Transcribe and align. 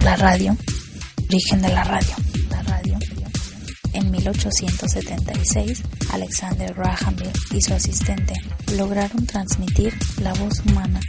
La 0.00 0.16
radio, 0.16 0.56
origen 1.28 1.62
de 1.62 1.68
la 1.68 1.84
radio. 1.84 2.14
La 2.50 2.62
radio. 2.62 2.98
En 3.92 4.10
1876, 4.10 5.82
Alexander 6.12 6.72
Graham 6.74 7.16
Bell 7.16 7.32
y 7.52 7.60
su 7.60 7.74
asistente 7.74 8.34
lograron 8.76 9.26
transmitir 9.26 9.94
la 10.22 10.32
voz 10.34 10.60
humana 10.66 11.00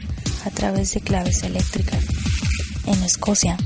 a 0.46 0.50
través 0.50 0.94
de 0.94 1.02
claves 1.02 1.44
eléctricas. 1.44 2.04
En 2.86 3.04
Escocia, 3.04 3.58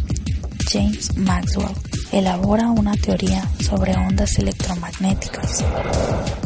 James 0.72 1.16
Maxwell 1.18 1.76
elabora 2.12 2.70
una 2.70 2.94
teoría 2.94 3.44
sobre 3.60 3.96
ondas 3.96 4.38
electromagnéticas. 4.38 5.64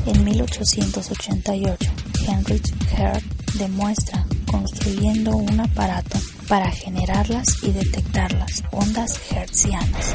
En 0.05 0.23
1888, 0.23 1.91
Heinrich 2.27 2.73
Hertz 2.97 3.57
demuestra 3.57 4.25
construyendo 4.49 5.37
un 5.37 5.59
aparato 5.59 6.17
para 6.47 6.71
generarlas 6.71 7.45
y 7.63 7.71
detectarlas, 7.71 8.63
ondas 8.71 9.19
hertzianas. 9.31 10.13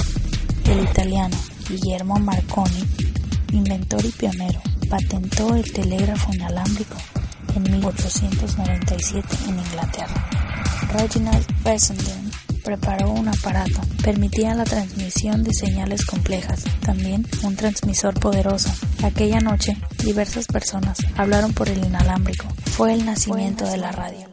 El 0.64 0.84
italiano 0.84 1.36
Guillermo 1.68 2.18
Marconi, 2.18 2.84
inventor 3.52 4.04
y 4.04 4.10
pionero, 4.10 4.60
patentó 4.88 5.54
el 5.54 5.70
telégrafo 5.72 6.32
inalámbrico 6.34 6.96
en 7.54 7.62
1897 7.62 9.28
en 9.48 9.58
Inglaterra. 9.58 10.28
Reginald 10.92 11.46
Fessenden 11.62 12.21
preparó 12.64 13.10
un 13.10 13.28
aparato, 13.28 13.80
permitía 14.02 14.54
la 14.54 14.64
transmisión 14.64 15.42
de 15.42 15.52
señales 15.52 16.04
complejas, 16.04 16.64
también 16.84 17.26
un 17.42 17.56
transmisor 17.56 18.18
poderoso. 18.18 18.70
Aquella 19.02 19.40
noche, 19.40 19.76
diversas 20.02 20.46
personas 20.46 20.98
hablaron 21.16 21.52
por 21.52 21.68
el 21.68 21.84
inalámbrico. 21.84 22.46
Fue 22.64 22.94
el 22.94 23.04
nacimiento 23.04 23.64
de 23.66 23.76
la 23.76 23.92
radio. 23.92 24.31